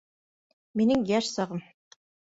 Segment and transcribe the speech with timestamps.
[0.81, 1.63] Минең йәш сағым.